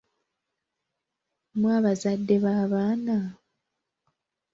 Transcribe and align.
Mmwe 1.53 1.69
abazadde 1.79 2.35
b'abaana? 2.43 3.17